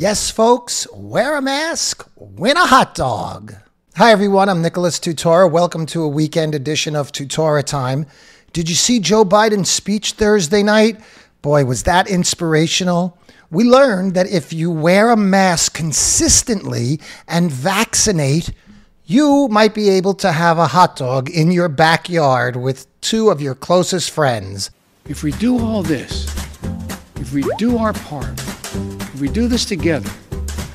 [0.00, 3.54] Yes, folks, wear a mask, win a hot dog.
[3.96, 4.48] Hi, everyone.
[4.48, 5.50] I'm Nicholas Tutora.
[5.52, 8.06] Welcome to a weekend edition of Tutora Time.
[8.54, 10.98] Did you see Joe Biden's speech Thursday night?
[11.42, 13.18] Boy, was that inspirational.
[13.50, 16.98] We learned that if you wear a mask consistently
[17.28, 18.54] and vaccinate,
[19.04, 23.42] you might be able to have a hot dog in your backyard with two of
[23.42, 24.70] your closest friends.
[25.06, 26.24] If we do all this,
[27.16, 28.40] if we do our part,
[29.12, 30.10] if we do this together,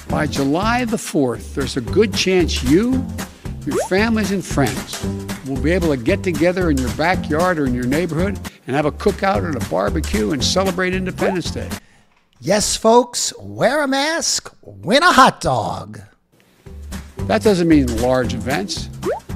[0.10, 3.06] by July the 4th, there's a good chance you,
[3.66, 5.04] your families, and friends
[5.46, 8.86] will be able to get together in your backyard or in your neighborhood and have
[8.86, 11.70] a cookout or a barbecue and celebrate Independence Day.
[12.40, 16.00] Yes, folks, wear a mask, win a hot dog.
[17.28, 18.90] That doesn't mean large events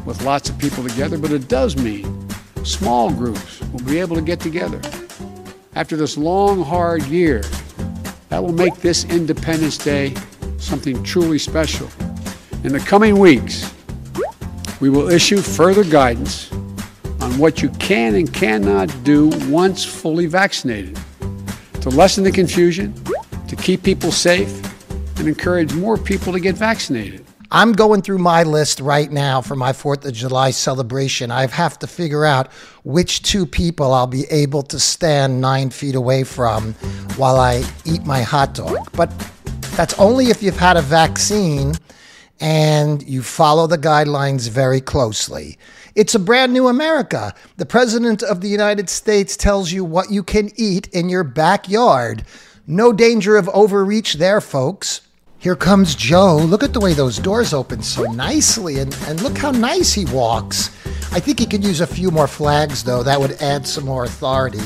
[0.05, 2.27] with lots of people together, but it does mean
[2.63, 4.81] small groups will be able to get together.
[5.75, 7.41] After this long, hard year,
[8.29, 10.13] that will make this Independence Day
[10.57, 11.89] something truly special.
[12.63, 13.73] In the coming weeks,
[14.79, 16.51] we will issue further guidance
[17.21, 20.97] on what you can and cannot do once fully vaccinated
[21.81, 22.93] to lessen the confusion,
[23.47, 24.61] to keep people safe,
[25.17, 27.25] and encourage more people to get vaccinated.
[27.51, 31.31] I'm going through my list right now for my 4th of July celebration.
[31.31, 32.51] I have to figure out
[32.83, 36.73] which two people I'll be able to stand nine feet away from
[37.17, 38.91] while I eat my hot dog.
[38.91, 39.09] But
[39.75, 41.73] that's only if you've had a vaccine
[42.39, 45.57] and you follow the guidelines very closely.
[45.95, 47.33] It's a brand new America.
[47.57, 52.23] The President of the United States tells you what you can eat in your backyard.
[52.67, 55.01] No danger of overreach there, folks.
[55.41, 56.35] Here comes Joe.
[56.35, 60.03] Look at the way those doors open so nicely, and, and look how nice he
[60.03, 60.67] walks.
[61.13, 63.03] I think he could use a few more flags, though.
[63.03, 64.59] That would add some more authority.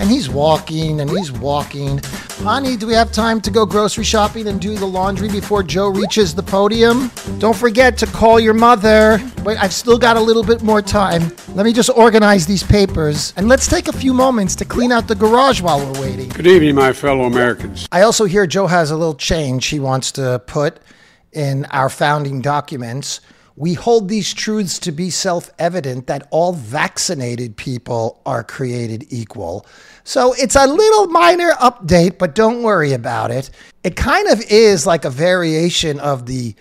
[0.00, 1.98] And he's walking and he's walking.
[2.38, 5.88] Honey, do we have time to go grocery shopping and do the laundry before Joe
[5.88, 7.10] reaches the podium?
[7.38, 9.20] Don't forget to call your mother.
[9.44, 11.30] Wait, I've still got a little bit more time.
[11.48, 13.34] Let me just organize these papers.
[13.36, 16.30] And let's take a few moments to clean out the garage while we're waiting.
[16.30, 17.86] Good evening, my fellow Americans.
[17.92, 20.80] I also hear Joe has a little change he wants to put
[21.32, 23.20] in our founding documents.
[23.60, 29.66] We hold these truths to be self evident that all vaccinated people are created equal.
[30.02, 33.50] So it's a little minor update, but don't worry about it.
[33.84, 36.54] It kind of is like a variation of the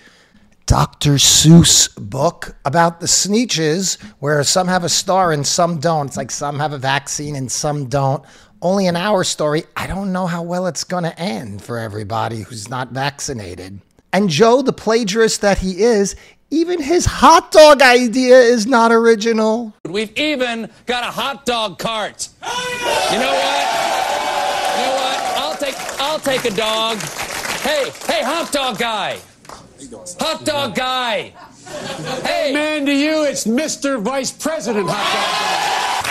[0.66, 1.14] Dr.
[1.14, 6.08] Seuss book about the Sneetches, where some have a star and some don't.
[6.08, 8.26] It's like some have a vaccine and some don't.
[8.62, 9.64] Only an hour story.
[9.78, 13.80] I don't know how well it's going to end for everybody who's not vaccinated.
[14.12, 16.16] And Joe, the plagiarist that he is,
[16.52, 19.74] even his hot dog idea is not original.
[19.88, 22.30] We've even got a hot dog cart.
[22.42, 23.66] You know what?
[24.76, 25.20] You know what?
[25.38, 26.98] I'll take I'll take a dog.
[27.62, 29.20] Hey, hey, hot dog guy.
[30.20, 31.34] Hot dog guy.
[32.24, 34.02] Hey, Man, to you, it's Mr.
[34.02, 36.06] Vice President Hot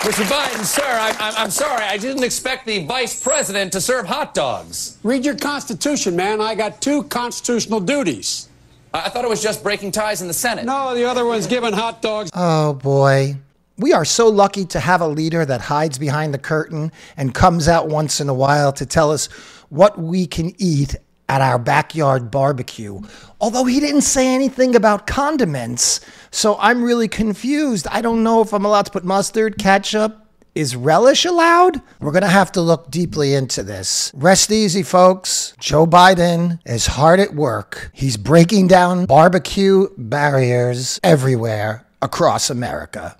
[0.00, 0.24] Mr.
[0.24, 1.84] Biden, sir, I, I, I'm sorry.
[1.84, 4.96] I didn't expect the vice president to serve hot dogs.
[5.02, 6.40] Read your Constitution, man.
[6.40, 8.49] I got two constitutional duties.
[8.92, 10.64] I, I thought it was just breaking ties in the Senate.
[10.64, 12.30] No, the other one's giving hot dogs.
[12.34, 13.36] Oh boy.
[13.78, 17.66] We are so lucky to have a leader that hides behind the curtain and comes
[17.66, 19.26] out once in a while to tell us
[19.70, 20.96] what we can eat
[21.30, 23.00] at our backyard barbecue.
[23.40, 26.00] Although he didn't say anything about condiments,
[26.30, 27.86] so I'm really confused.
[27.90, 30.26] I don't know if I'm allowed to put mustard, ketchup.
[30.52, 31.80] Is relish allowed?
[32.00, 34.10] We're going to have to look deeply into this.
[34.14, 35.54] Rest easy, folks.
[35.60, 37.90] Joe Biden is hard at work.
[37.94, 43.16] He's breaking down barbecue barriers everywhere across America.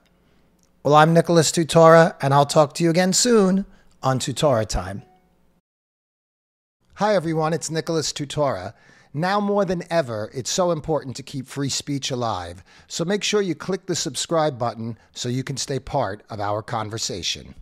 [0.83, 3.65] Well, I'm Nicholas Tutora, and I'll talk to you again soon
[4.03, 5.03] on Tutora Time.
[6.95, 7.53] Hi, everyone.
[7.53, 8.75] It's Nicholas Tutora.
[9.13, 12.63] Now more than ever, it's so important to keep free speech alive.
[12.87, 16.63] So make sure you click the subscribe button so you can stay part of our
[16.63, 17.55] conversation.